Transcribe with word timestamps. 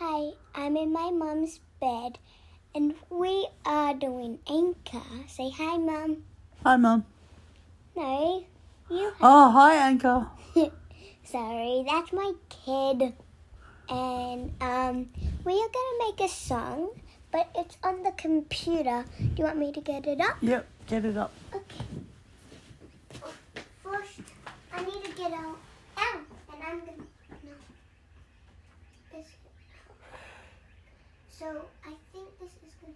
Hi, 0.00 0.30
I'm 0.54 0.78
in 0.78 0.94
my 0.94 1.10
mom's 1.10 1.60
bed 1.78 2.18
and 2.74 2.94
we 3.10 3.48
are 3.66 3.92
doing 3.92 4.38
Anchor. 4.48 5.02
Say 5.28 5.50
hi, 5.50 5.76
Mum. 5.76 6.22
Hi, 6.64 6.76
Mum. 6.76 7.04
No, 7.94 8.46
you. 8.90 9.12
Oh, 9.20 9.50
hi, 9.50 9.74
Anchor. 9.74 10.26
Sorry, 11.24 11.84
that's 11.86 12.14
my 12.14 12.32
kid. 12.48 13.12
And 13.90 14.54
um, 14.62 15.10
we 15.44 15.52
are 15.52 15.68
gonna 15.68 15.98
make 15.98 16.20
a 16.20 16.28
song, 16.28 16.90
but 17.30 17.50
it's 17.54 17.76
on 17.84 18.02
the 18.02 18.12
computer. 18.12 19.04
Do 19.18 19.30
you 19.36 19.44
want 19.44 19.58
me 19.58 19.70
to 19.70 19.80
get 19.82 20.06
it 20.06 20.20
up? 20.20 20.38
Yep, 20.40 20.66
get 20.86 21.04
it 21.04 21.16
up. 21.16 21.32
Okay. 21.54 21.84
First, 23.82 24.20
I 24.72 24.82
need 24.82 25.04
to 25.04 25.12
get. 25.12 25.32
Out, 25.32 25.58
and 26.54 26.62
I'm 26.66 26.80
gonna. 26.80 27.04
No. 27.44 27.52
This. 29.12 29.26
So 31.28 31.46
I 31.86 31.94
think 32.12 32.28
this 32.38 32.52
is 32.66 32.74
gonna 32.80 32.94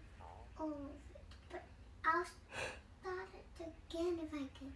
all 0.60 0.68
of 0.68 0.90
it, 1.14 1.22
but 1.50 1.64
I'll 2.04 2.24
start 2.24 3.28
it 3.34 3.83
again 3.94 4.18
if 4.22 4.34
I 4.34 4.38
can. 4.58 4.72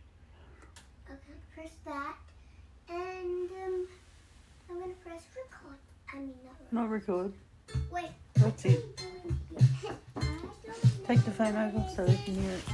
Okay, 1.10 1.34
press 1.54 1.72
that, 1.84 2.16
and 2.88 3.50
um, 3.50 3.86
I'm 4.70 4.80
gonna 4.80 4.92
press 5.04 5.22
record. 5.36 5.78
I 6.12 6.18
mean 6.18 6.34
not. 6.44 6.72
Not 6.72 6.90
record. 6.90 7.32
record. 7.68 7.92
Wait. 7.92 8.10
That's 8.34 8.64
it. 8.64 8.84
Take 11.06 11.24
the 11.24 11.30
phone 11.30 11.56
over 11.56 11.84
so 11.96 12.04
they 12.04 12.16
can 12.24 12.34
hear 12.34 12.52
it. 12.52 12.64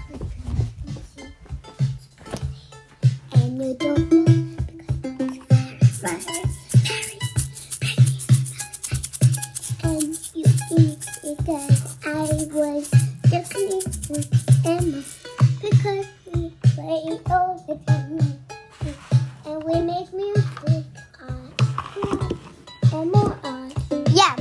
And 3.32 3.58
you 3.58 3.74
don't 3.78 4.12
And 9.82 10.18
you 10.34 10.44
eat 10.76 11.06
because 11.22 11.96
I 12.04 12.46
was 12.52 12.90
just 13.30 14.10
with 14.10 14.66
Emma 14.66 14.93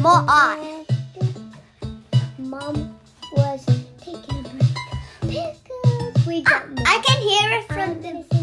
more 0.04 0.26
art. 0.28 0.60
Mom 2.38 3.00
was 3.38 3.66
taking 4.02 4.46
a 4.46 4.50
break 5.22 5.56
because 5.62 6.28
we 6.28 6.42
don't 6.44 6.74
know. 6.74 6.84
I 6.86 7.02
can 7.06 7.22
hear 7.22 7.58
it 7.58 7.68
from 7.70 8.02
the 8.02 8.43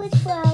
Which 0.00 0.14
one? 0.24 0.49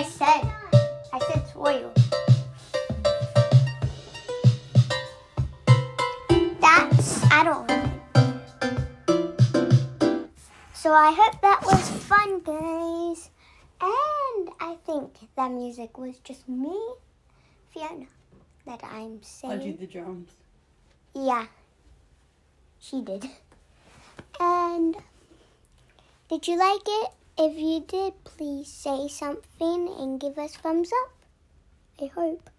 I 0.00 0.02
said. 0.02 0.48
I 1.12 1.18
said 1.28 1.46
soil. 1.52 1.92
That's 6.58 7.22
I 7.24 7.44
don't 7.44 7.68
know. 7.68 7.92
So 10.72 10.94
I 10.94 11.12
hope 11.12 11.42
that 11.42 11.60
was 11.66 11.90
fun, 12.08 12.40
guys. 12.40 13.28
And 13.82 14.48
I 14.58 14.78
think 14.86 15.12
that 15.36 15.50
music 15.50 15.98
was 15.98 16.18
just 16.20 16.48
me, 16.48 16.80
Fiona, 17.68 18.06
that 18.64 18.82
I'm 18.82 19.20
I 19.22 19.26
saying. 19.26 19.58
did 19.60 19.80
the 19.80 19.86
drums. 19.86 20.30
Yeah, 21.14 21.44
she 22.78 23.02
did. 23.02 23.28
And 24.40 24.96
did 26.30 26.48
you 26.48 26.56
like 26.58 26.86
it? 26.86 27.10
If 27.38 27.56
you 27.58 27.84
did, 27.86 28.12
please 28.24 28.68
say 28.68 29.08
something 29.08 29.88
and 29.98 30.20
give 30.20 30.38
us 30.38 30.54
thumbs 30.56 30.90
up. 31.04 31.12
I 32.02 32.06
hope. 32.06 32.50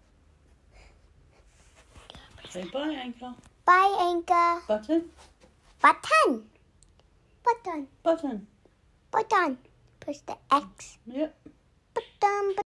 Say 2.48 2.64
bye, 2.72 2.90
anchor. 2.90 3.34
Bye, 3.64 3.96
Anchor. 4.00 4.62
Button. 4.66 5.04
Button. 5.80 6.42
Button. 7.44 7.86
Button. 8.02 8.46
Button. 9.10 9.58
Push 10.00 10.18
the 10.26 10.36
X. 10.50 10.98
Yep. 11.06 11.34
Button. 11.94 12.54
But- 12.56 12.66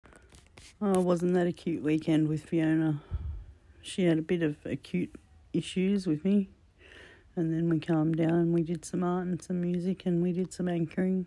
Oh, 0.80 1.00
wasn't 1.00 1.34
that 1.34 1.46
a 1.46 1.52
cute 1.52 1.82
weekend 1.82 2.28
with 2.28 2.44
Fiona? 2.44 3.00
She 3.82 4.04
had 4.04 4.18
a 4.18 4.22
bit 4.22 4.42
of 4.42 4.56
acute 4.64 5.14
issues 5.52 6.06
with 6.06 6.24
me. 6.24 6.48
And 7.36 7.52
then 7.52 7.68
we 7.68 7.80
calmed 7.80 8.16
down 8.16 8.34
and 8.34 8.54
we 8.54 8.62
did 8.62 8.84
some 8.84 9.02
art 9.02 9.26
and 9.26 9.40
some 9.42 9.60
music 9.60 10.06
and 10.06 10.22
we 10.22 10.32
did 10.32 10.52
some 10.52 10.68
anchoring, 10.68 11.26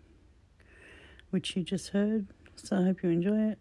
which 1.30 1.56
you 1.56 1.62
just 1.62 1.88
heard. 1.88 2.26
So 2.56 2.76
I 2.76 2.84
hope 2.84 3.02
you 3.02 3.10
enjoy 3.10 3.50
it. 3.50 3.58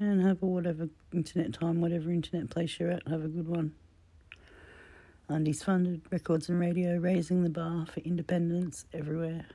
And 0.00 0.22
have 0.22 0.42
a 0.42 0.46
whatever 0.46 0.88
internet 1.12 1.52
time, 1.52 1.80
whatever 1.80 2.10
internet 2.10 2.50
place 2.50 2.78
you're 2.80 2.90
at, 2.90 3.06
have 3.06 3.24
a 3.24 3.28
good 3.28 3.48
one. 3.48 3.74
Undies 5.28 5.62
funded, 5.62 6.02
records 6.10 6.48
and 6.48 6.58
radio, 6.58 6.98
raising 6.98 7.42
the 7.42 7.50
bar 7.50 7.86
for 7.86 8.00
independence 8.00 8.84
everywhere. 8.92 9.46